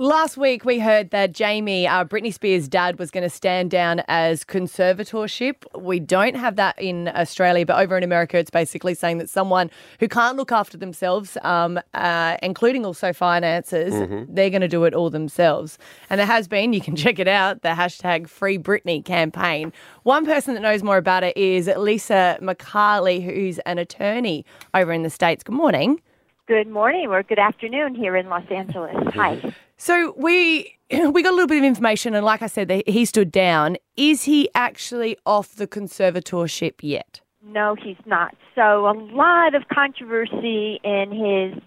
Last 0.00 0.38
week, 0.38 0.64
we 0.64 0.78
heard 0.78 1.10
that 1.10 1.32
Jamie, 1.32 1.86
uh, 1.86 2.06
Britney 2.06 2.32
Spears' 2.32 2.68
dad, 2.68 2.98
was 2.98 3.10
going 3.10 3.22
to 3.22 3.28
stand 3.28 3.70
down 3.70 4.02
as 4.08 4.44
conservatorship. 4.44 5.56
We 5.78 6.00
don't 6.00 6.36
have 6.36 6.56
that 6.56 6.80
in 6.80 7.08
Australia, 7.08 7.66
but 7.66 7.78
over 7.78 7.98
in 7.98 8.02
America, 8.02 8.38
it's 8.38 8.50
basically 8.50 8.94
saying 8.94 9.18
that 9.18 9.28
someone 9.28 9.70
who 9.98 10.08
can't 10.08 10.38
look 10.38 10.52
after 10.52 10.78
themselves, 10.78 11.36
um, 11.42 11.78
uh, 11.92 12.38
including 12.42 12.86
also 12.86 13.12
finances, 13.12 13.92
they're 14.30 14.48
going 14.48 14.62
to 14.62 14.68
do 14.68 14.84
it 14.84 14.94
all 14.94 15.10
themselves. 15.10 15.76
And 16.08 16.18
there 16.18 16.26
has 16.26 16.48
been, 16.48 16.72
you 16.72 16.80
can 16.80 16.96
check 17.04 17.18
it 17.18 17.28
out, 17.28 17.60
the 17.60 17.68
hashtag 17.68 18.26
Free 18.26 18.56
Britney 18.56 19.04
campaign. 19.04 19.70
One 20.04 20.24
person 20.24 20.54
that 20.54 20.60
knows 20.60 20.82
more 20.82 20.96
about 20.96 21.24
it 21.24 21.36
is 21.36 21.66
Lisa 21.76 22.38
MacCarley, 22.40 23.22
who's 23.22 23.58
an 23.66 23.76
attorney 23.76 24.46
over 24.72 24.94
in 24.94 25.02
the 25.02 25.10
States. 25.10 25.44
Good 25.44 25.56
morning. 25.56 26.00
Good 26.46 26.68
morning 26.68 27.08
or 27.08 27.22
good 27.22 27.38
afternoon 27.38 27.94
here 27.94 28.16
in 28.16 28.30
Los 28.30 28.50
Angeles. 28.50 28.96
Hi. 29.14 29.52
So 29.80 30.12
we 30.18 30.76
we 30.90 31.22
got 31.22 31.30
a 31.30 31.36
little 31.36 31.46
bit 31.46 31.56
of 31.56 31.64
information, 31.64 32.14
and 32.14 32.22
like 32.24 32.42
I 32.42 32.48
said, 32.48 32.82
he 32.86 33.06
stood 33.06 33.32
down. 33.32 33.78
Is 33.96 34.24
he 34.24 34.50
actually 34.54 35.16
off 35.24 35.54
the 35.54 35.66
conservatorship 35.66 36.74
yet? 36.82 37.22
No, 37.42 37.74
he's 37.82 37.96
not. 38.04 38.34
So 38.54 38.86
a 38.86 38.92
lot 38.92 39.54
of 39.54 39.62
controversy 39.72 40.78
in 40.84 41.10
his 41.10 41.62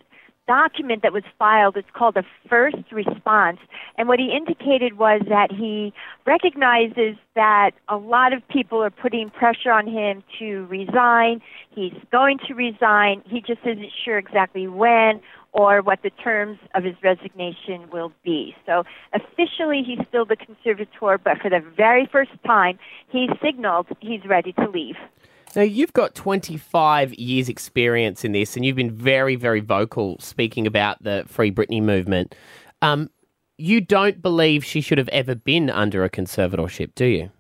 document 0.48 1.04
that 1.04 1.14
was 1.14 1.24
filed. 1.38 1.78
It's 1.78 1.88
called 1.94 2.18
a 2.18 2.24
first 2.50 2.92
response. 2.92 3.60
And 3.98 4.08
what 4.08 4.20
he 4.20 4.36
indicated 4.36 4.98
was 4.98 5.22
that 5.30 5.52
he 5.52 5.94
recognizes 6.26 7.16
that 7.36 7.72
a 7.88 7.98
lot 7.98 8.34
of 8.34 8.48
people 8.48 8.84
are 8.84 8.90
putting 8.90 9.30
pressure 9.30 9.72
on 9.72 9.88
him 9.88 10.24
to 10.40 10.66
resign. 10.66 11.42
He's 11.72 11.94
going 12.12 12.40
to 12.48 12.54
resign. 12.54 13.24
He 13.26 13.42
just 13.42 13.62
isn't 13.66 13.92
sure 14.04 14.18
exactly 14.18 14.68
when 14.68 15.22
or 15.54 15.82
what 15.82 16.00
the 16.02 16.10
terms 16.10 16.58
of 16.74 16.84
his 16.84 16.96
resignation 17.04 17.90
will 17.92 18.12
be. 18.24 18.56
So 18.66 18.84
officially 19.14 19.84
he's 19.86 20.00
still 20.08 20.26
the 20.26 20.36
conservator, 20.36 21.20
but 21.24 21.38
for 21.40 21.50
the 21.50 21.64
very 21.78 22.08
first 22.12 22.32
time 22.46 22.80
he 23.10 23.30
signaled 23.42 23.88
he's 24.00 24.26
ready 24.26 24.52
to 24.54 24.68
leave. 24.68 24.96
Now, 25.56 25.62
you've 25.62 25.94
got 25.94 26.16
25 26.16 27.14
years' 27.14 27.48
experience 27.48 28.26
in 28.26 28.32
this, 28.32 28.56
and 28.56 28.66
you've 28.66 28.76
been 28.76 28.96
very, 28.96 29.36
very 29.36 29.60
vocal 29.60 30.18
speaking 30.20 30.66
about 30.66 31.04
the 31.04 31.26
Free 31.28 31.52
Britney 31.52 31.82
movement. 31.82 32.34
Um, 32.82 33.10
you 33.58 33.80
don't 33.82 34.22
believe 34.22 34.66
she 34.66 34.82
should 34.82 34.98
have 34.98 35.10
ever 35.10 35.36
been 35.36 35.70
under 35.70 36.04
a 36.04 36.10
conservatorship, 36.10 36.96
do 36.96 37.06
you? 37.06 37.32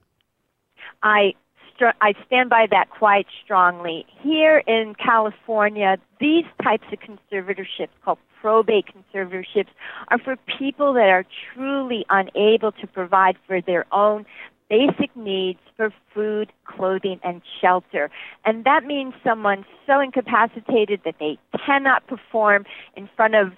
I 1.01 1.33
str- 1.75 1.97
I 2.01 2.13
stand 2.25 2.49
by 2.49 2.67
that 2.69 2.89
quite 2.89 3.25
strongly. 3.43 4.05
Here 4.21 4.59
in 4.67 4.95
California, 4.95 5.97
these 6.19 6.45
types 6.61 6.85
of 6.91 6.99
conservatorships 6.99 7.89
called 8.05 8.19
probate 8.39 8.85
conservatorships 8.87 9.69
are 10.09 10.19
for 10.19 10.35
people 10.59 10.93
that 10.93 11.09
are 11.09 11.25
truly 11.53 12.05
unable 12.09 12.71
to 12.73 12.87
provide 12.87 13.37
for 13.47 13.61
their 13.61 13.85
own 13.93 14.25
basic 14.73 15.15
needs 15.15 15.59
for 15.77 15.93
food, 16.15 16.51
clothing, 16.65 17.19
and 17.23 17.43
shelter. 17.61 18.09
And 18.43 18.63
that 18.63 18.85
means 18.85 19.13
someone 19.23 19.65
so 19.85 19.99
incapacitated 19.99 21.01
that 21.05 21.15
they 21.19 21.37
cannot 21.63 22.07
perform 22.07 22.65
in 22.95 23.07
front 23.15 23.35
of 23.35 23.51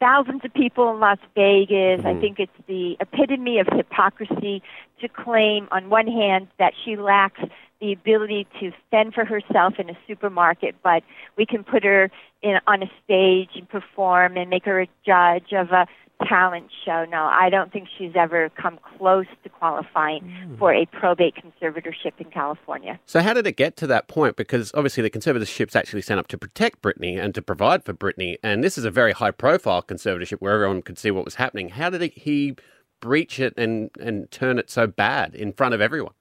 thousands 0.00 0.42
of 0.46 0.54
people 0.54 0.90
in 0.90 0.98
Las 0.98 1.18
Vegas. 1.34 2.00
I 2.00 2.12
mm-hmm. 2.12 2.20
think 2.20 2.38
it's 2.38 2.60
the 2.66 2.96
epitome 3.00 3.58
of 3.58 3.66
hypocrisy 3.70 4.62
to 5.02 5.08
claim, 5.08 5.68
on 5.72 5.90
one 5.90 6.06
hand, 6.06 6.48
that 6.58 6.72
she 6.82 6.96
lacks 6.96 7.42
the 7.82 7.92
ability 7.92 8.46
to 8.58 8.72
fend 8.90 9.12
for 9.12 9.26
herself 9.26 9.74
in 9.78 9.90
a 9.90 9.98
supermarket, 10.08 10.74
but 10.82 11.02
we 11.36 11.44
can 11.44 11.64
put 11.64 11.84
her 11.84 12.10
in 12.40 12.58
on 12.66 12.82
a 12.82 12.90
stage 13.04 13.50
and 13.56 13.68
perform 13.68 14.38
and 14.38 14.48
make 14.48 14.64
her 14.64 14.80
a 14.80 14.88
judge 15.04 15.52
of 15.52 15.70
a 15.72 15.86
talent 16.24 16.70
show. 16.84 17.04
No, 17.04 17.24
I 17.24 17.50
don't 17.50 17.72
think 17.72 17.88
she's 17.96 18.12
ever 18.14 18.48
come 18.50 18.78
close 18.96 19.26
to 19.44 19.48
qualifying 19.48 20.22
hmm. 20.22 20.56
for 20.56 20.72
a 20.72 20.86
probate 20.86 21.34
conservatorship 21.34 22.12
in 22.18 22.30
California. 22.30 22.98
So 23.06 23.20
how 23.20 23.34
did 23.34 23.46
it 23.46 23.56
get 23.56 23.76
to 23.78 23.86
that 23.88 24.08
point? 24.08 24.36
Because 24.36 24.70
obviously 24.74 25.02
the 25.02 25.10
conservatorship's 25.10 25.76
actually 25.76 26.02
set 26.02 26.18
up 26.18 26.28
to 26.28 26.38
protect 26.38 26.82
Britney 26.82 27.22
and 27.22 27.34
to 27.34 27.42
provide 27.42 27.84
for 27.84 27.92
Britney, 27.92 28.36
and 28.42 28.64
this 28.64 28.78
is 28.78 28.84
a 28.84 28.90
very 28.90 29.12
high-profile 29.12 29.82
conservatorship 29.82 30.40
where 30.40 30.52
everyone 30.52 30.82
could 30.82 30.98
see 30.98 31.10
what 31.10 31.24
was 31.24 31.36
happening. 31.36 31.70
How 31.70 31.90
did 31.90 32.12
he 32.12 32.56
breach 33.00 33.38
it 33.38 33.54
and 33.56 33.90
and 34.00 34.30
turn 34.30 34.58
it 34.58 34.70
so 34.70 34.86
bad 34.86 35.34
in 35.34 35.52
front 35.52 35.74
of 35.74 35.80
everyone? 35.80 36.14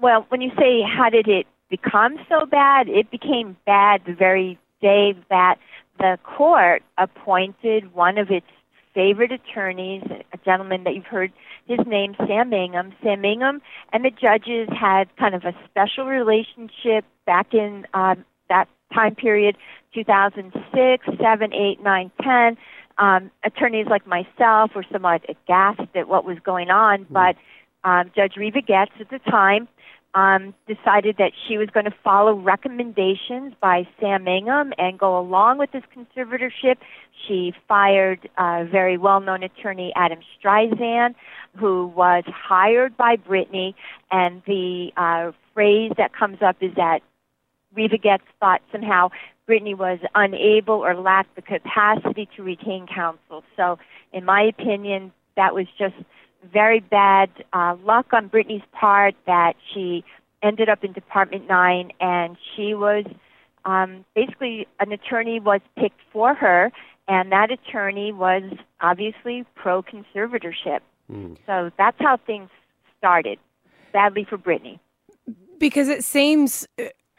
Well, 0.00 0.24
when 0.28 0.40
you 0.40 0.50
say 0.56 0.82
how 0.82 1.10
did 1.10 1.26
it 1.26 1.46
become 1.68 2.16
so 2.28 2.46
bad, 2.46 2.88
it 2.88 3.10
became 3.10 3.56
bad 3.66 4.02
the 4.06 4.14
very 4.14 4.58
day 4.80 5.14
that 5.28 5.56
the 5.98 6.18
court 6.22 6.82
appointed 6.96 7.92
one 7.92 8.18
of 8.18 8.30
its 8.30 8.46
favorite 8.98 9.30
attorneys, 9.30 10.02
a 10.32 10.36
gentleman 10.44 10.82
that 10.82 10.92
you've 10.92 11.04
heard 11.04 11.32
his 11.66 11.78
name, 11.86 12.16
Sam 12.26 12.52
Ingham. 12.52 12.92
Sam 13.00 13.24
Ingham 13.24 13.62
and 13.92 14.04
the 14.04 14.10
judges 14.10 14.68
had 14.76 15.04
kind 15.16 15.36
of 15.36 15.44
a 15.44 15.54
special 15.70 16.04
relationship 16.04 17.04
back 17.24 17.54
in 17.54 17.86
um, 17.94 18.24
that 18.48 18.66
time 18.92 19.14
period, 19.14 19.56
2006, 19.94 21.06
7, 21.20 21.54
8, 21.54 21.80
9, 21.80 22.10
10. 22.20 22.56
Um, 22.98 23.30
attorneys 23.44 23.86
like 23.86 24.04
myself 24.04 24.72
were 24.74 24.84
somewhat 24.90 25.22
aghast 25.28 25.88
at 25.94 26.08
what 26.08 26.24
was 26.24 26.38
going 26.44 26.70
on, 26.70 27.06
but 27.08 27.36
um, 27.84 28.10
Judge 28.16 28.34
Reva 28.36 28.62
Goetz 28.62 28.90
at 28.98 29.10
the 29.10 29.20
time 29.30 29.68
um, 30.14 30.54
decided 30.66 31.16
that 31.18 31.32
she 31.46 31.58
was 31.58 31.68
going 31.70 31.84
to 31.84 31.94
follow 32.02 32.34
recommendations 32.34 33.54
by 33.60 33.86
Sam 34.00 34.26
Ingham 34.26 34.72
and 34.78 34.98
go 34.98 35.18
along 35.18 35.58
with 35.58 35.70
this 35.72 35.82
conservatorship. 35.94 36.76
She 37.26 37.52
fired 37.66 38.28
a 38.38 38.64
very 38.64 38.96
well 38.96 39.20
known 39.20 39.42
attorney, 39.42 39.92
Adam 39.94 40.20
Streisand, 40.36 41.14
who 41.56 41.86
was 41.88 42.24
hired 42.26 42.96
by 42.96 43.16
Britney. 43.16 43.74
And 44.10 44.42
the 44.46 44.92
uh, 44.96 45.32
phrase 45.54 45.92
that 45.98 46.14
comes 46.14 46.38
up 46.40 46.56
is 46.60 46.74
that 46.76 47.00
Reva 47.74 47.98
Goetz 47.98 48.24
thought 48.40 48.62
somehow 48.72 49.10
Britney 49.48 49.76
was 49.76 49.98
unable 50.14 50.74
or 50.74 50.94
lacked 50.94 51.36
the 51.36 51.42
capacity 51.42 52.28
to 52.36 52.42
retain 52.42 52.86
counsel. 52.86 53.44
So, 53.56 53.78
in 54.12 54.24
my 54.24 54.42
opinion, 54.42 55.12
that 55.36 55.54
was 55.54 55.66
just 55.78 55.94
very 56.52 56.80
bad 56.80 57.30
uh, 57.52 57.76
luck 57.84 58.12
on 58.12 58.28
Britney's 58.28 58.64
part 58.72 59.14
that 59.26 59.54
she 59.72 60.04
ended 60.42 60.68
up 60.68 60.84
in 60.84 60.92
Department 60.92 61.48
9 61.48 61.92
and 62.00 62.36
she 62.54 62.74
was 62.74 63.04
um, 63.64 64.04
basically 64.14 64.66
an 64.80 64.92
attorney 64.92 65.40
was 65.40 65.60
picked 65.76 66.00
for 66.12 66.34
her, 66.34 66.72
and 67.06 67.32
that 67.32 67.50
attorney 67.50 68.12
was 68.12 68.42
obviously 68.80 69.44
pro 69.54 69.82
conservatorship. 69.82 70.80
So 71.46 71.70
that's 71.76 71.96
how 72.00 72.16
things 72.16 72.50
started. 72.98 73.38
Badly 73.92 74.24
for 74.24 74.38
Britney. 74.38 74.78
Because 75.58 75.88
it 75.88 76.04
seems 76.04 76.66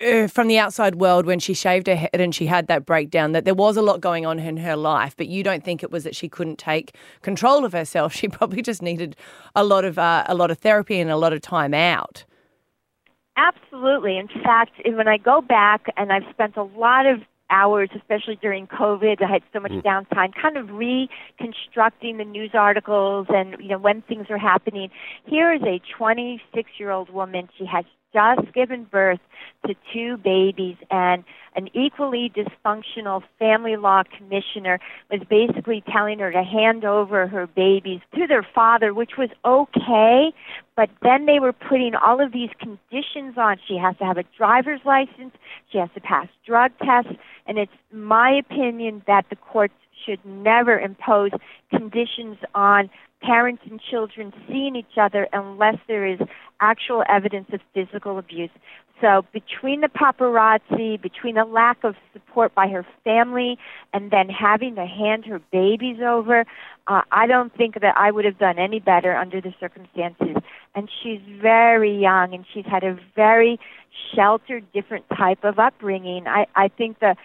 uh, 0.02 0.28
from 0.28 0.48
the 0.48 0.58
outside 0.58 0.96
world 0.96 1.26
when 1.26 1.40
she 1.40 1.54
shaved 1.54 1.88
her 1.88 1.96
head 1.96 2.10
and 2.14 2.34
she 2.34 2.46
had 2.46 2.68
that 2.68 2.86
breakdown 2.86 3.32
that 3.34 3.46
there 3.46 3.54
was 3.54 3.78
a 3.78 3.82
lot 3.82 4.02
going 4.02 4.26
on 4.26 4.40
in 4.40 4.58
her 4.58 4.76
life, 4.76 5.16
but 5.18 5.28
you 5.28 5.44
don't 5.44 5.64
think 5.64 5.84
it 5.84 5.92
was 5.92 6.04
that 6.04 6.16
she 6.16 6.30
couldn't 6.30 6.58
take 6.58 6.96
control 7.22 7.66
of 7.66 7.74
herself. 7.74 8.14
She 8.20 8.28
probably 8.28 8.62
just 8.62 8.82
needed 8.82 9.16
a 9.56 9.64
lot 9.64 9.86
of 9.86 9.98
uh, 9.98 10.26
a 10.28 10.36
lot 10.36 10.52
of 10.52 10.58
therapy 10.58 11.00
and 11.00 11.10
a 11.10 11.16
lot 11.16 11.32
of 11.32 11.42
time 11.42 11.74
out. 11.74 12.26
Absolutely. 13.38 14.18
In 14.18 14.28
fact, 14.28 14.74
when 14.86 15.08
I 15.08 15.18
go 15.18 15.40
back 15.40 15.86
and 15.96 16.12
I've 16.12 16.30
spent 16.32 16.58
a 16.58 16.64
lot 16.64 17.06
of 17.06 17.22
hours, 17.50 17.90
especially 17.96 18.36
during 18.36 18.68
COVID, 18.68 19.24
I 19.24 19.32
had 19.32 19.44
so 19.54 19.60
much 19.62 19.72
downtime, 19.72 20.34
kind 20.36 20.58
of 20.58 20.70
reconstructing 20.72 22.18
the 22.18 22.26
news 22.26 22.52
articles 22.54 23.28
and 23.30 23.56
you 23.60 23.70
know 23.70 23.78
when 23.78 24.02
things 24.04 24.28
are 24.30 24.38
happening. 24.38 24.90
Here 25.26 25.54
is 25.54 25.62
a 25.64 25.80
26 25.98 26.70
year 26.78 26.92
old 26.92 27.10
woman. 27.10 27.48
She 27.58 27.66
has 27.66 27.86
just 28.14 28.54
given 28.54 28.86
birth 28.86 29.20
to 29.66 29.76
two 29.94 30.18
babies 30.18 30.78
and 30.90 31.24
an 31.56 31.70
equally 31.74 32.32
dysfunctional 32.36 33.24
family 33.38 33.76
law 33.76 34.04
commissioner 34.18 34.80
was 35.12 35.22
basically 35.30 35.84
telling 35.92 36.20
her 36.20 36.32
to 36.32 36.44
hand 36.44 36.86
over 36.86 37.28
her 37.28 37.48
babies 37.48 38.00
to 38.16 38.28
their 38.28 38.48
father, 38.56 38.94
which 38.94 39.18
was 39.18 39.30
okay, 39.44 40.34
but 40.76 40.90
then 41.02 41.26
they 41.26 41.40
were 41.40 41.54
putting 41.54 41.96
all 41.96 42.24
of 42.24 42.32
these 42.32 42.52
conditions 42.60 43.38
on. 43.38 43.58
She 43.68 43.78
has 43.78 43.98
to 43.98 44.06
have 44.06 44.18
a 44.18 44.24
driver's 44.38 44.82
license, 44.86 45.34
she 45.72 45.78
has 45.78 45.90
to 45.96 46.02
pass 46.02 46.28
drug 46.46 46.72
tests, 46.84 47.20
and 47.46 47.58
it's 47.58 47.72
my 47.92 48.32
opinion 48.32 49.02
that 49.08 49.26
the 49.30 49.36
courts 49.36 49.74
should 50.06 50.24
never 50.26 50.80
impose 50.80 51.32
conditions 51.70 52.38
on 52.56 52.90
parents 53.22 53.64
and 53.70 53.82
children 53.82 54.34
seeing 54.48 54.76
each 54.76 54.98
other 54.98 55.28
unless 55.34 55.76
there 55.88 56.06
is 56.06 56.20
actual 56.62 57.04
evidence 57.10 57.50
of 57.52 57.60
physical 57.74 58.18
abuse. 58.18 58.50
So 59.02 59.26
between 59.32 59.82
the 59.82 59.88
paparazzi, 59.88 61.02
between 61.02 61.36
the 61.36 61.46
lack 61.46 61.84
of 61.84 61.96
support 62.12 62.54
by 62.54 62.68
her 62.68 62.86
family, 63.04 63.58
and 63.94 64.12
then 64.12 64.28
having 64.28 64.76
to 64.76 64.86
hand 64.86 65.26
her 65.26 65.40
babies 65.52 66.00
over, 66.06 66.46
uh, 66.88 67.02
I 67.12 67.26
don't 67.28 67.56
think 67.56 67.80
that 67.80 67.98
I 67.98 68.12
would 68.12 68.26
have 68.26 68.38
done 68.38 68.60
any 68.60 68.80
better 68.80 69.16
under 69.16 69.40
the 69.40 69.54
circumstances. 69.60 70.36
And 70.76 70.90
she's 71.02 71.22
very 71.42 71.98
young, 71.98 72.34
and 72.34 72.46
she's 72.54 72.66
had 72.66 72.84
a 72.84 72.98
very 73.16 73.58
sheltered, 74.14 74.70
different 74.74 75.06
type 75.10 75.44
of 75.44 75.60
upbringing. 75.60 76.28
I, 76.28 76.46
I 76.56 76.68
think 76.68 77.00
the 77.00 77.16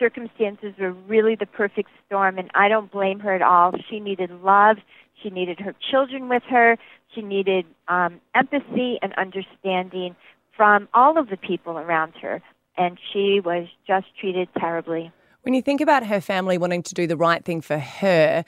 circumstances 0.00 0.74
were 0.80 0.92
really 0.92 1.36
the 1.36 1.46
perfect 1.46 1.90
storm, 2.06 2.38
and 2.38 2.50
I 2.54 2.68
don't 2.68 2.90
blame 2.90 3.20
her 3.20 3.32
at 3.34 3.42
all. 3.42 3.72
She 3.88 4.00
needed 4.00 4.30
love. 4.42 4.78
She 5.22 5.30
needed 5.30 5.60
her 5.60 5.74
children 5.90 6.28
with 6.28 6.42
her. 6.50 6.76
She 7.14 7.22
needed 7.22 7.66
um, 7.86 8.20
empathy 8.34 8.98
and 9.02 9.12
understanding 9.14 10.16
from 10.56 10.88
all 10.94 11.18
of 11.18 11.28
the 11.28 11.36
people 11.36 11.78
around 11.78 12.14
her, 12.22 12.42
and 12.76 12.98
she 13.12 13.40
was 13.44 13.68
just 13.86 14.06
treated 14.18 14.48
terribly. 14.58 15.12
When 15.42 15.54
you 15.54 15.62
think 15.62 15.80
about 15.80 16.06
her 16.06 16.20
family 16.20 16.58
wanting 16.58 16.82
to 16.82 16.94
do 16.94 17.06
the 17.06 17.16
right 17.16 17.44
thing 17.44 17.60
for 17.60 17.78
her, 17.78 18.44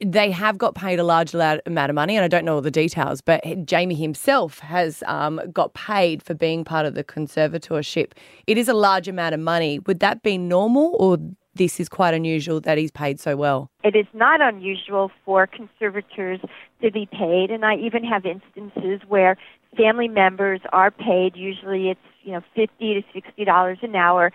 they 0.00 0.30
have 0.30 0.58
got 0.58 0.74
paid 0.74 0.98
a 0.98 1.04
large 1.04 1.34
amount 1.34 1.62
of 1.66 1.94
money, 1.94 2.16
and 2.16 2.24
I 2.24 2.28
don't 2.28 2.44
know 2.44 2.56
all 2.56 2.60
the 2.60 2.70
details, 2.70 3.20
but 3.20 3.42
Jamie 3.64 3.94
himself 3.94 4.58
has 4.58 5.02
um, 5.06 5.40
got 5.52 5.74
paid 5.74 6.22
for 6.22 6.34
being 6.34 6.64
part 6.64 6.86
of 6.86 6.94
the 6.94 7.04
conservatorship. 7.04 8.12
It 8.46 8.58
is 8.58 8.68
a 8.68 8.74
large 8.74 9.08
amount 9.08 9.34
of 9.34 9.40
money. 9.40 9.78
Would 9.80 10.00
that 10.00 10.22
be 10.22 10.36
normal, 10.36 10.96
or 10.98 11.18
this 11.54 11.78
is 11.78 11.88
quite 11.88 12.14
unusual 12.14 12.60
that 12.62 12.76
he's 12.76 12.90
paid 12.90 13.20
so 13.20 13.36
well? 13.36 13.70
It 13.84 13.94
is 13.94 14.06
not 14.12 14.40
unusual 14.40 15.10
for 15.24 15.46
conservators 15.46 16.40
to 16.82 16.90
be 16.90 17.06
paid, 17.06 17.50
and 17.50 17.64
I 17.64 17.76
even 17.76 18.04
have 18.04 18.26
instances 18.26 19.00
where 19.06 19.36
family 19.76 20.08
members 20.08 20.60
are 20.72 20.90
paid. 20.90 21.36
Usually, 21.36 21.90
it's 21.90 22.00
you 22.22 22.32
know 22.32 22.42
fifty 22.54 22.94
to 22.94 23.02
sixty 23.12 23.44
dollars 23.44 23.78
an 23.82 23.94
hour 23.94 24.32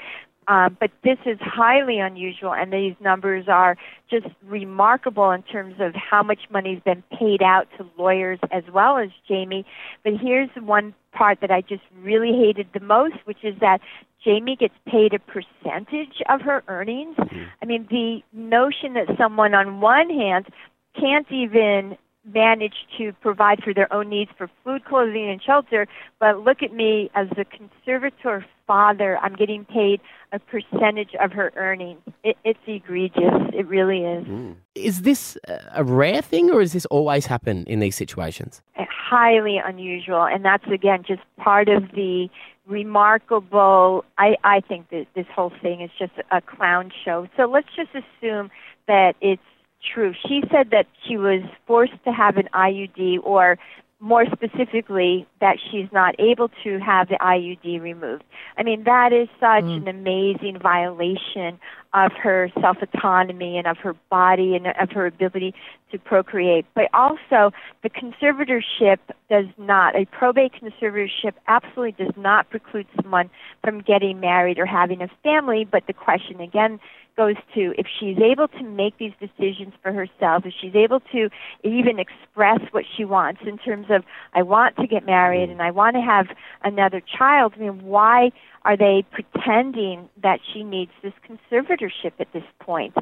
um, 0.49 0.75
but 0.79 0.89
this 1.03 1.19
is 1.27 1.37
highly 1.39 1.99
unusual, 1.99 2.53
and 2.53 2.73
these 2.73 2.95
numbers 2.99 3.45
are 3.47 3.77
just 4.09 4.25
remarkable 4.43 5.29
in 5.29 5.43
terms 5.43 5.75
of 5.79 5.93
how 5.93 6.23
much 6.23 6.39
money's 6.49 6.81
been 6.83 7.03
paid 7.17 7.43
out 7.43 7.67
to 7.77 7.85
lawyers 7.99 8.39
as 8.51 8.63
well 8.73 8.97
as 8.97 9.09
Jamie. 9.27 9.63
But 10.03 10.13
here's 10.19 10.49
one 10.59 10.95
part 11.11 11.39
that 11.41 11.51
I 11.51 11.61
just 11.61 11.83
really 12.01 12.33
hated 12.33 12.67
the 12.73 12.79
most, 12.79 13.17
which 13.25 13.43
is 13.43 13.53
that 13.61 13.79
Jamie 14.25 14.55
gets 14.55 14.73
paid 14.87 15.13
a 15.13 15.19
percentage 15.19 16.21
of 16.27 16.41
her 16.41 16.63
earnings. 16.67 17.15
Mm-hmm. 17.15 17.43
I 17.61 17.65
mean, 17.65 17.87
the 17.91 18.23
notion 18.33 18.93
that 18.93 19.15
someone, 19.19 19.53
on 19.53 19.81
one 19.81 20.09
hand, 20.09 20.47
can't 20.99 21.31
even 21.31 21.95
manage 22.33 22.75
to 22.97 23.13
provide 23.21 23.63
for 23.63 23.73
their 23.73 23.91
own 23.93 24.09
needs 24.09 24.31
for 24.37 24.49
food, 24.63 24.85
clothing, 24.85 25.29
and 25.29 25.41
shelter, 25.41 25.87
but 26.19 26.43
look 26.43 26.61
at 26.61 26.73
me 26.73 27.09
as 27.15 27.27
a 27.37 27.45
conservator 27.45 28.45
father. 28.67 29.17
I'm 29.17 29.35
getting 29.35 29.65
paid 29.65 29.99
a 30.31 30.39
percentage 30.39 31.15
of 31.19 31.31
her 31.31 31.51
earnings. 31.55 32.01
It, 32.23 32.37
it's 32.43 32.59
egregious. 32.67 33.33
It 33.53 33.67
really 33.67 34.03
is. 34.03 34.27
Mm. 34.27 34.55
Is 34.75 35.01
this 35.01 35.37
a 35.73 35.83
rare 35.83 36.21
thing, 36.21 36.51
or 36.51 36.61
does 36.61 36.73
this 36.73 36.85
always 36.87 37.25
happen 37.25 37.65
in 37.65 37.79
these 37.79 37.95
situations? 37.95 38.61
Highly 38.75 39.57
unusual, 39.57 40.23
and 40.23 40.45
that's 40.45 40.67
again 40.67 41.03
just 41.07 41.21
part 41.37 41.67
of 41.67 41.91
the 41.95 42.29
remarkable. 42.67 44.05
I 44.19 44.35
I 44.43 44.61
think 44.61 44.89
that 44.91 45.07
this 45.15 45.25
whole 45.35 45.51
thing 45.61 45.81
is 45.81 45.89
just 45.97 46.13
a 46.31 46.41
clown 46.41 46.91
show. 47.03 47.27
So 47.35 47.45
let's 47.45 47.69
just 47.75 47.89
assume 47.89 48.51
that 48.87 49.15
it's 49.19 49.41
true. 49.93 50.13
She 50.27 50.43
said 50.51 50.71
that 50.71 50.87
she 51.07 51.17
was 51.17 51.41
forced 51.67 52.03
to 52.05 52.11
have 52.11 52.37
an 52.37 52.49
IUD 52.53 53.19
or 53.23 53.57
more 53.99 54.25
specifically 54.31 55.27
that 55.41 55.57
she's 55.69 55.87
not 55.91 56.15
able 56.19 56.49
to 56.63 56.79
have 56.79 57.09
the 57.09 57.15
IUD 57.15 57.81
removed. 57.81 58.23
I 58.57 58.63
mean, 58.63 58.83
that 58.85 59.11
is 59.11 59.27
such 59.39 59.65
mm. 59.65 59.77
an 59.77 59.87
amazing 59.87 60.57
violation 60.59 61.59
of 61.93 62.11
her 62.13 62.51
self 62.61 62.77
autonomy 62.81 63.57
and 63.57 63.65
of 63.65 63.77
her 63.77 63.95
body 64.09 64.55
and 64.55 64.67
of 64.67 64.91
her 64.91 65.05
ability 65.05 65.53
to 65.91 65.97
procreate. 65.97 66.65
But 66.75 66.89
also, 66.93 67.51
the 67.81 67.89
conservatorship 67.89 68.97
does 69.29 69.45
not, 69.57 69.95
a 69.95 70.05
probate 70.05 70.53
conservatorship 70.53 71.33
absolutely 71.47 72.05
does 72.05 72.13
not 72.15 72.49
preclude 72.49 72.87
someone 73.01 73.29
from 73.63 73.81
getting 73.81 74.19
married 74.19 74.59
or 74.59 74.65
having 74.65 75.01
a 75.01 75.09
family. 75.23 75.65
But 75.69 75.87
the 75.87 75.93
question 75.93 76.39
again 76.39 76.79
goes 77.19 77.35
to 77.53 77.73
if 77.77 77.85
she's 77.99 78.17
able 78.17 78.47
to 78.47 78.63
make 78.63 78.97
these 78.97 79.11
decisions 79.19 79.73
for 79.83 79.91
herself, 79.91 80.45
if 80.45 80.53
she's 80.61 80.73
able 80.73 81.01
to 81.11 81.29
even 81.63 81.99
express 81.99 82.61
what 82.71 82.85
she 82.95 83.03
wants 83.03 83.41
in 83.45 83.57
terms 83.57 83.87
of, 83.89 84.03
I 84.33 84.41
want 84.41 84.77
to 84.77 84.87
get 84.87 85.05
married 85.05 85.49
mm. 85.49 85.51
and 85.51 85.61
I 85.61 85.71
want 85.71 85.97
to 85.97 86.01
have 86.01 86.27
another 86.63 87.01
child, 87.01 87.53
I 87.57 87.59
mean, 87.59 87.83
why 87.83 88.31
are 88.63 88.77
they 88.77 89.05
pretending 89.11 90.09
that 90.21 90.39
she 90.53 90.63
needs 90.63 90.91
this 91.01 91.13
conservatorship 91.27 92.13
at 92.19 92.31
this 92.33 92.43
point? 92.59 92.93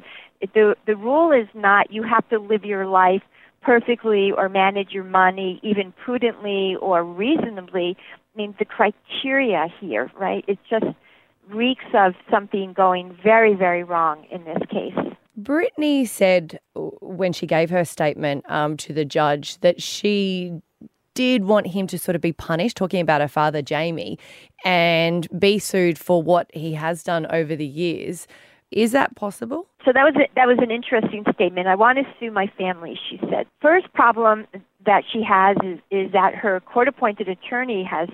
The, 0.54 0.75
the 0.86 0.95
rule 0.95 1.31
is 1.31 1.48
not 1.54 1.92
you 1.92 2.04
have 2.04 2.27
to 2.30 2.39
live 2.39 2.63
your 2.63 2.86
life 2.86 3.24
perfectly 3.62 4.31
or 4.31 4.50
manage 4.50 4.92
your 4.92 5.04
money 5.04 5.59
even 5.63 5.92
prudently 5.92 6.75
or 6.80 7.04
reasonably. 7.04 7.98
I 8.00 8.38
mean, 8.38 8.56
the 8.59 8.65
criteria 8.65 9.68
here, 9.80 10.12
right? 10.18 10.45
It 10.48 10.59
just 10.69 10.86
reeks 11.50 11.86
of 11.94 12.13
something 12.30 12.74
going 12.74 13.18
very, 13.24 13.56
very 13.56 13.83
wrong 13.83 14.25
in 14.31 14.44
this 14.44 14.62
case. 14.69 14.94
Britney 15.39 16.07
said 16.07 16.59
when 16.74 17.31
she 17.31 17.45
gave 17.45 17.69
her 17.69 17.86
statement 17.86 18.44
um, 18.50 18.75
to 18.77 18.94
the 18.94 19.06
judge 19.06 19.59
that 19.59 19.81
she 19.81 20.62
did 21.17 21.45
want 21.45 21.65
him 21.65 21.87
to 21.87 21.97
sort 21.97 22.15
of 22.15 22.21
be 22.21 22.31
punished, 22.31 22.77
talking 22.77 23.01
about 23.01 23.21
her 23.21 23.27
father, 23.27 23.63
Jamie, 23.63 24.19
and 24.63 25.27
be 25.39 25.57
sued 25.57 25.97
for 25.97 26.21
what 26.21 26.45
he 26.53 26.73
has 26.73 27.01
done 27.01 27.25
over 27.31 27.55
the 27.55 27.65
years. 27.65 28.27
Is 28.69 28.91
that 28.91 29.15
possible? 29.15 29.65
So 29.83 29.91
that 29.93 30.03
was 30.03 30.13
a, 30.15 30.27
that 30.35 30.47
was 30.47 30.59
an 30.59 30.69
interesting 30.69 31.23
statement. 31.33 31.67
I 31.67 31.75
want 31.75 31.97
to 31.97 32.03
sue 32.19 32.29
my 32.31 32.47
family, 32.55 32.99
she 33.09 33.17
said. 33.31 33.47
First 33.61 33.91
problem 33.93 34.45
that 34.85 35.03
she 35.11 35.23
has 35.23 35.57
is, 35.63 35.79
is 35.89 36.11
that 36.11 36.35
her 36.35 36.59
court-appointed 36.59 37.27
attorney 37.27 37.83
has 37.83 38.09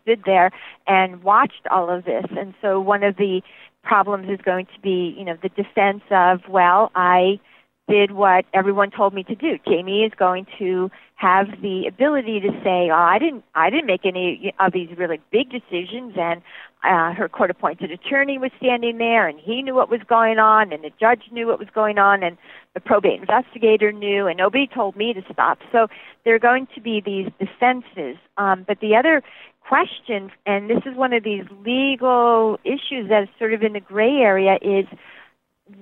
stood 0.00 0.22
there 0.24 0.50
and 0.86 1.22
watched 1.22 1.66
all 1.70 1.90
of 1.90 2.04
this. 2.06 2.24
And 2.30 2.54
so 2.62 2.80
one 2.80 3.02
of 3.02 3.16
the 3.16 3.42
problems 3.82 4.30
is 4.30 4.40
going 4.42 4.66
to 4.74 4.80
be, 4.80 5.14
you 5.18 5.24
know, 5.24 5.36
the 5.42 5.50
defense 5.50 6.02
of, 6.10 6.40
well, 6.48 6.90
I 6.94 7.40
did 7.88 8.12
what 8.12 8.44
everyone 8.52 8.90
told 8.90 9.14
me 9.14 9.22
to 9.24 9.34
do. 9.34 9.58
Jamie 9.66 10.04
is 10.04 10.12
going 10.18 10.46
to 10.58 10.90
have 11.16 11.46
the 11.62 11.86
ability 11.86 12.40
to 12.40 12.50
say, 12.62 12.90
"Oh, 12.90 12.94
I 12.94 13.18
didn't, 13.18 13.44
I 13.54 13.70
didn't 13.70 13.86
make 13.86 14.04
any 14.04 14.54
of 14.60 14.72
these 14.72 14.90
really 14.96 15.20
big 15.30 15.50
decisions," 15.50 16.14
and 16.16 16.42
uh, 16.84 17.12
her 17.12 17.28
court-appointed 17.28 17.90
attorney 17.90 18.38
was 18.38 18.52
standing 18.56 18.98
there, 18.98 19.26
and 19.26 19.40
he 19.40 19.62
knew 19.62 19.74
what 19.74 19.90
was 19.90 20.00
going 20.08 20.38
on, 20.38 20.72
and 20.72 20.84
the 20.84 20.92
judge 21.00 21.22
knew 21.32 21.46
what 21.48 21.58
was 21.58 21.68
going 21.74 21.98
on, 21.98 22.22
and 22.22 22.36
the 22.74 22.80
probate 22.80 23.20
investigator 23.20 23.90
knew, 23.90 24.28
and 24.28 24.36
nobody 24.38 24.68
told 24.68 24.94
me 24.94 25.12
to 25.12 25.22
stop. 25.32 25.58
So 25.72 25.88
there 26.24 26.34
are 26.34 26.38
going 26.38 26.68
to 26.74 26.80
be 26.80 27.00
these 27.00 27.28
defenses. 27.40 28.16
Um, 28.36 28.64
but 28.66 28.78
the 28.80 28.94
other 28.94 29.22
question, 29.66 30.30
and 30.46 30.70
this 30.70 30.82
is 30.86 30.96
one 30.96 31.12
of 31.12 31.24
these 31.24 31.44
legal 31.64 32.58
issues 32.64 33.08
that 33.08 33.24
is 33.24 33.28
sort 33.38 33.52
of 33.52 33.62
in 33.62 33.72
the 33.72 33.80
gray 33.80 34.18
area, 34.18 34.58
is 34.62 34.86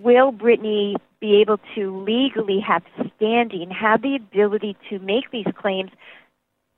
will 0.03 0.33
Britney 0.33 0.97
be 1.21 1.41
able 1.41 1.59
to 1.75 2.05
legally 2.05 2.61
have 2.61 2.83
standing, 3.17 3.71
have 3.71 4.03
the 4.03 4.17
ability 4.17 4.77
to 4.91 4.99
make 4.99 5.31
these 5.31 5.47
claims, 5.57 5.91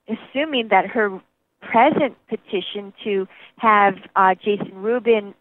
assuming 0.07 0.69
that 0.69 0.87
her 0.87 1.21
present 1.61 2.15
petition 2.27 2.93
to 3.03 3.27
have 3.57 3.95
uh, 4.15 4.35
Jason 4.35 4.75
Rubin 4.75 5.33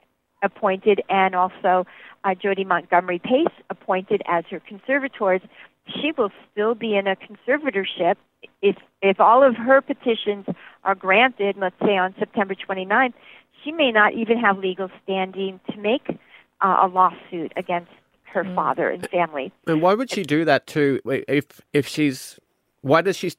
appointed 0.42 1.00
and 1.08 1.34
also 1.34 1.86
uh, 2.24 2.34
Jodi 2.34 2.64
Montgomery 2.64 3.18
Pace 3.18 3.46
appointed 3.70 4.22
as 4.26 4.44
her 4.50 4.60
conservators, 4.60 5.40
she 5.86 6.12
will 6.16 6.30
still 6.50 6.74
be 6.74 6.96
in 6.96 7.06
a 7.06 7.16
conservatorship. 7.16 8.16
If 8.62 8.76
if 9.02 9.20
all 9.20 9.42
of 9.42 9.56
her 9.56 9.80
petitions 9.80 10.46
are 10.84 10.94
granted, 10.94 11.56
let's 11.58 11.78
say 11.84 11.96
on 11.96 12.14
September 12.18 12.54
29th, 12.54 13.14
she 13.62 13.72
may 13.72 13.90
not 13.90 14.14
even 14.14 14.38
have 14.38 14.58
legal 14.58 14.90
standing 15.02 15.60
to 15.70 15.76
make 15.78 16.18
uh, 16.60 16.80
a 16.82 16.88
lawsuit 16.88 17.52
against 17.56 17.90
her 18.24 18.44
mm. 18.44 18.54
father 18.54 18.90
and 18.90 19.08
family. 19.10 19.52
And 19.66 19.82
why 19.82 19.94
would 19.94 20.10
she 20.10 20.22
do 20.22 20.44
that 20.44 20.66
too? 20.66 21.00
If 21.04 21.60
if 21.72 21.86
she's 21.86 22.38
why 22.82 23.02
does 23.02 23.16
she 23.16 23.32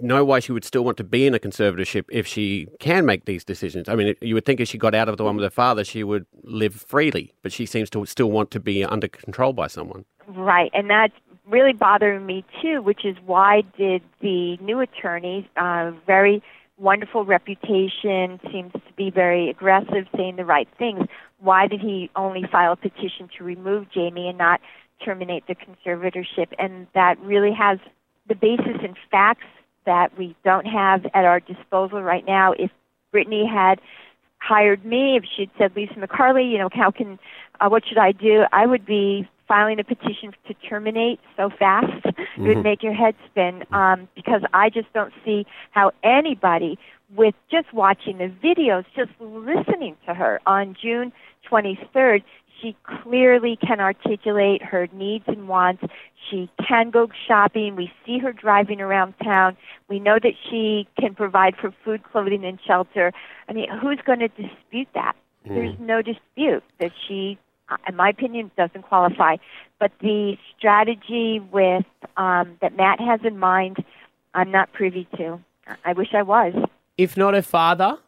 know 0.00 0.24
why 0.24 0.40
she 0.40 0.52
would 0.52 0.64
still 0.64 0.84
want 0.84 0.96
to 0.98 1.04
be 1.04 1.26
in 1.26 1.34
a 1.34 1.38
conservatorship 1.38 2.04
if 2.08 2.26
she 2.26 2.68
can 2.78 3.04
make 3.04 3.24
these 3.24 3.44
decisions? 3.44 3.88
I 3.88 3.96
mean, 3.96 4.14
you 4.20 4.34
would 4.34 4.44
think 4.44 4.60
if 4.60 4.68
she 4.68 4.78
got 4.78 4.94
out 4.94 5.08
of 5.08 5.16
the 5.16 5.24
one 5.24 5.36
with 5.36 5.44
her 5.44 5.50
father, 5.50 5.84
she 5.84 6.04
would 6.04 6.24
live 6.44 6.74
freely, 6.74 7.34
but 7.42 7.52
she 7.52 7.66
seems 7.66 7.90
to 7.90 8.06
still 8.06 8.30
want 8.30 8.50
to 8.52 8.60
be 8.60 8.84
under 8.84 9.08
control 9.08 9.52
by 9.52 9.66
someone. 9.66 10.04
Right, 10.28 10.70
and 10.72 10.88
that's 10.88 11.14
really 11.48 11.72
bothering 11.72 12.26
me 12.26 12.44
too, 12.62 12.80
which 12.82 13.04
is 13.04 13.16
why 13.26 13.62
did 13.76 14.02
the 14.20 14.56
new 14.58 14.80
attorney, 14.80 15.48
uh, 15.56 15.92
very 16.06 16.42
wonderful 16.78 17.24
reputation, 17.24 18.40
seems 18.52 18.72
to 18.72 18.92
be 18.96 19.10
very 19.10 19.48
aggressive, 19.48 20.06
saying 20.16 20.36
the 20.36 20.44
right 20.44 20.68
things. 20.78 21.06
Why 21.40 21.66
did 21.66 21.80
he 21.80 22.10
only 22.16 22.44
file 22.50 22.72
a 22.72 22.76
petition 22.76 23.28
to 23.38 23.44
remove 23.44 23.90
Jamie 23.90 24.28
and 24.28 24.38
not 24.38 24.60
terminate 25.04 25.46
the 25.46 25.54
conservatorship? 25.54 26.48
And 26.58 26.86
that 26.94 27.18
really 27.20 27.52
has 27.52 27.78
the 28.28 28.34
basis 28.34 28.76
in 28.82 28.94
facts 29.10 29.46
that 29.84 30.16
we 30.18 30.36
don't 30.44 30.66
have 30.66 31.06
at 31.14 31.24
our 31.24 31.40
disposal 31.40 32.02
right 32.02 32.26
now. 32.26 32.52
If 32.52 32.70
Britney 33.14 33.50
had 33.50 33.80
hired 34.38 34.84
me, 34.84 35.16
if 35.16 35.24
she'd 35.36 35.50
said, 35.58 35.74
Lisa 35.74 35.94
MacCarley, 35.94 36.50
you 36.50 36.58
know, 36.58 36.68
how 36.72 36.90
can, 36.90 37.18
uh, 37.60 37.68
what 37.68 37.86
should 37.86 37.98
I 37.98 38.12
do? 38.12 38.44
I 38.52 38.66
would 38.66 38.84
be 38.84 39.28
filing 39.48 39.78
a 39.80 39.84
petition 39.84 40.32
to 40.46 40.54
terminate 40.68 41.20
so 41.36 41.50
fast 41.50 41.86
mm-hmm. 41.86 42.44
it 42.44 42.48
would 42.48 42.56
mm-hmm. 42.56 42.62
make 42.62 42.82
your 42.82 42.94
head 42.94 43.14
spin 43.30 43.64
um, 43.72 44.08
because 44.14 44.42
I 44.52 44.70
just 44.70 44.92
don't 44.92 45.12
see 45.24 45.46
how 45.70 45.92
anybody 46.02 46.78
with 47.14 47.34
just 47.50 47.72
watching 47.72 48.18
the 48.18 48.32
videos, 48.42 48.84
just 48.96 49.10
listening 49.20 49.96
to 50.06 50.14
her 50.14 50.40
on 50.46 50.74
June 50.80 51.12
23rd, 51.50 52.22
She 52.60 52.74
clearly 52.82 53.56
can 53.56 53.80
articulate 53.80 54.62
her 54.62 54.88
needs 54.92 55.24
and 55.28 55.46
wants. 55.46 55.84
She 56.30 56.50
can 56.66 56.90
go 56.90 57.08
shopping. 57.28 57.76
We 57.76 57.92
see 58.04 58.18
her 58.18 58.32
driving 58.32 58.80
around 58.80 59.14
town. 59.22 59.56
We 59.88 60.00
know 60.00 60.18
that 60.20 60.32
she 60.50 60.88
can 60.98 61.14
provide 61.14 61.54
for 61.56 61.72
food, 61.84 62.02
clothing, 62.02 62.44
and 62.44 62.58
shelter. 62.66 63.12
I 63.48 63.52
mean, 63.52 63.68
who's 63.80 64.00
going 64.04 64.20
to 64.20 64.28
dispute 64.28 64.88
that? 64.94 65.14
There's 65.48 65.78
no 65.78 66.02
dispute 66.02 66.64
that 66.80 66.90
she, 67.06 67.38
in 67.88 67.96
my 67.96 68.10
opinion, 68.10 68.50
doesn't 68.56 68.82
qualify. 68.82 69.36
But 69.78 69.92
the 70.00 70.36
strategy 70.56 71.40
with 71.52 71.84
um, 72.16 72.56
that 72.60 72.76
Matt 72.76 73.00
has 73.00 73.20
in 73.24 73.38
mind, 73.38 73.84
I'm 74.34 74.50
not 74.50 74.72
privy 74.72 75.08
to. 75.16 75.40
I 75.84 75.92
wish 75.92 76.14
I 76.14 76.22
was. 76.22 76.54
If 76.96 77.16
not 77.16 77.34
a 77.34 77.42
father, 77.42 77.98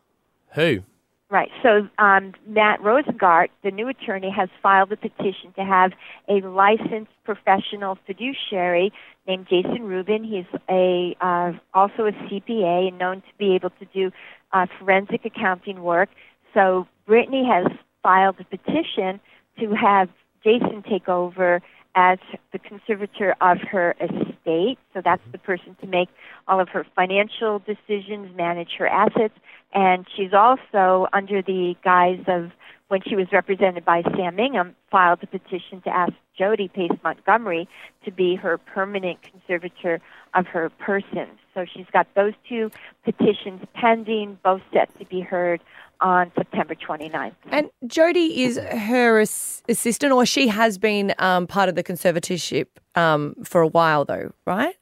who? 0.55 0.83
Right. 1.31 1.51
So 1.63 1.89
um, 1.99 2.33
Matt 2.47 2.81
Rosengart, 2.81 3.49
the 3.63 3.71
new 3.71 3.87
attorney, 3.89 4.31
has 4.31 4.49
filed 4.63 4.91
a 4.93 4.97
petition 4.97 5.53
to 5.57 5.65
have 5.65 5.93
a 6.27 6.41
licensed 6.41 7.13
professional 7.25 7.99
fiduciary 8.07 8.95
named 9.27 9.47
Jason 9.51 9.83
Rubin. 9.83 10.25
He's 10.25 10.47
a 10.71 11.15
uh, 11.21 11.53
also 11.75 12.07
a 12.07 12.13
CPA 12.13 12.89
and 12.89 12.99
known 12.99 13.17
to 13.21 13.29
be 13.39 13.55
able 13.55 13.71
to 13.71 13.85
do 13.93 14.11
uh, 14.55 14.67
forensic 14.79 15.27
accounting 15.27 15.83
work. 15.83 16.09
So 16.55 16.87
Britney 17.07 17.47
has 17.47 17.71
filed 18.03 18.37
a 18.41 18.45
petition 18.45 19.21
to 19.61 19.75
have 19.75 20.09
Jason 20.43 20.83
take 20.83 21.09
over 21.09 21.61
as 21.95 22.19
the 22.53 22.59
conservator 22.59 23.35
of 23.41 23.59
her 23.59 23.97
estate. 24.01 24.79
So 24.95 25.01
that's 25.03 25.21
mm-hmm. 25.23 25.33
the 25.33 25.39
person 25.39 25.77
to 25.81 25.87
make 25.87 26.09
all 26.47 26.61
of 26.61 26.69
her 26.69 26.87
financial 26.95 27.61
decisions, 27.61 28.37
manage 28.37 28.73
her 28.79 28.87
assets, 28.87 29.35
and 29.75 30.07
she's 30.17 30.33
also 30.33 31.09
under 31.13 31.43
the 31.43 31.75
guise 31.83 32.23
of 32.27 32.53
when 32.89 33.03
she 33.07 33.15
was 33.15 33.27
represented 33.33 33.85
by 33.85 34.03
Sam 34.17 34.39
Ingham, 34.39 34.75
filed 34.91 35.23
a 35.23 35.27
petition 35.27 35.81
to 35.83 35.91
ask 35.91 36.13
Jodi 36.37 36.69
Pace 36.69 36.91
Montgomery 37.05 37.69
to 38.05 38.11
be 38.11 38.35
her 38.35 38.59
permanent 38.59 39.19
conservator 39.23 40.01
of 40.35 40.47
her 40.47 40.71
person. 40.71 41.29
So 41.55 41.65
she's 41.65 41.87
got 41.93 42.07
those 42.15 42.33
two 42.49 42.71
petitions 43.05 43.63
pending, 43.75 44.39
both 44.43 44.63
set 44.73 44.97
to 44.99 45.05
be 45.05 45.21
heard 45.21 45.61
on 46.01 46.33
September 46.35 46.75
29th. 46.75 47.33
And 47.51 47.71
Jodi 47.87 48.45
is 48.45 48.57
her 48.57 49.21
ass- 49.21 49.63
assistant, 49.69 50.13
or 50.13 50.25
she 50.25 50.49
has 50.49 50.79
been 50.79 51.15
um, 51.19 51.47
part 51.47 51.69
of 51.69 51.75
the 51.75 51.85
conservatorship 51.85 52.67
um, 52.95 53.35
for 53.45 53.61
a 53.61 53.69
while, 53.69 54.05
though, 54.05 54.33
right? 54.47 54.77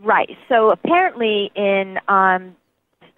Right. 0.00 0.30
So 0.48 0.70
apparently, 0.70 1.50
in 1.56 1.98
um, 2.06 2.54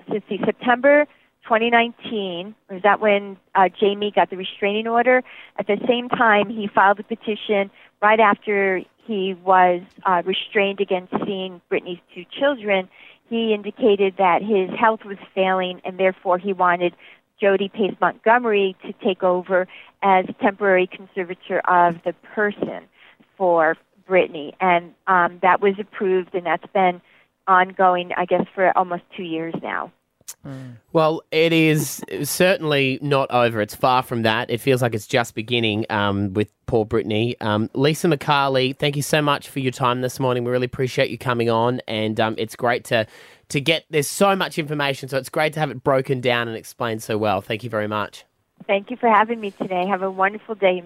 let's 0.09 0.27
see, 0.29 0.41
September 0.45 1.07
2019, 1.45 2.55
was 2.71 2.83
that 2.83 3.01
when 3.01 3.37
uh, 3.55 3.69
Jamie 3.69 4.13
got 4.15 4.31
the 4.31 4.37
restraining 4.37 4.87
order? 4.87 5.23
At 5.59 5.67
the 5.67 5.79
same 5.89 6.09
time, 6.09 6.49
he 6.49 6.69
filed 6.69 7.01
a 7.01 7.03
petition 7.03 7.71
right 8.03 8.21
after 8.21 8.83
he 9.07 9.35
was 9.35 9.83
uh, 10.05 10.23
restrained 10.25 10.81
against 10.81 11.13
seeing 11.25 11.61
Britney's 11.71 12.01
two 12.15 12.25
children. 12.31 12.89
He 13.29 13.55
indicated 13.55 14.15
that 14.19 14.43
his 14.43 14.71
health 14.79 15.05
was 15.05 15.19
failing, 15.35 15.81
and 15.85 15.99
therefore 15.99 16.39
he 16.39 16.53
wanted 16.53 16.95
Jodi 17.41 17.69
Pace 17.69 17.95
Montgomery 18.01 18.77
to 18.87 18.93
take 19.05 19.23
over 19.23 19.67
as 20.03 20.27
temporary 20.41 20.87
conservator 20.87 21.61
of 21.61 21.97
the 22.05 22.13
person 22.35 22.85
for 23.37 23.77
Britney, 24.09 24.53
and 24.61 24.93
um, 25.07 25.39
that 25.43 25.61
was 25.61 25.75
approved, 25.79 26.35
and 26.35 26.45
that's 26.45 26.67
been 26.73 27.01
ongoing, 27.47 28.11
I 28.17 28.27
guess, 28.27 28.47
for 28.55 28.77
almost 28.77 29.03
two 29.17 29.23
years 29.23 29.55
now. 29.63 29.93
Well, 30.93 31.23
it 31.31 31.53
is 31.53 32.03
certainly 32.23 32.99
not 33.03 33.31
over. 33.31 33.61
It's 33.61 33.75
far 33.75 34.03
from 34.03 34.23
that. 34.23 34.51
It 34.51 34.59
feels 34.59 34.81
like 34.83 34.95
it's 34.95 35.07
just 35.07 35.35
beginning 35.35 35.87
um, 35.91 36.33
with 36.33 36.51
poor 36.67 36.87
Britney. 36.87 37.35
Um, 37.41 37.69
Lisa 37.75 38.09
MacCarley, 38.09 38.77
thank 38.77 38.97
you 38.97 39.03
so 39.03 39.21
much 39.21 39.49
for 39.49 39.61
your 39.61 39.73
time 39.73 40.01
this 40.01 40.19
morning. 40.19 40.45
We 40.45 40.51
really 40.51 40.67
appreciate 40.67 41.11
you 41.11 41.19
coming 41.19 41.51
on, 41.51 41.81
and 41.87 42.19
um, 42.19 42.35
it's 42.39 42.57
great 42.57 42.85
to 42.87 43.07
to 43.51 43.61
get. 43.61 43.85
There's 43.91 44.09
so 44.09 44.35
much 44.35 44.59
information, 44.59 45.09
so 45.09 45.19
it's 45.19 45.29
great 45.29 45.53
to 45.55 45.61
have 45.61 45.71
it 45.71 45.85
broken 45.85 46.21
down 46.21 46.49
and 46.49 46.57
explained 46.57 47.03
so 47.03 47.19
well. 47.19 47.41
Thank 47.41 47.63
you 47.63 47.71
very 47.71 47.89
much. 47.89 48.25
Thank 48.67 48.91
you 48.91 48.97
for 48.97 49.09
having 49.09 49.41
me 49.41 49.51
today. 49.53 49.87
Have 49.87 50.03
a 50.03 50.11
wonderful 50.11 50.55
day. 50.55 50.85